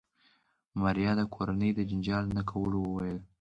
[0.79, 3.19] ماريا د کورنۍ د جنجال نه کولو وويل.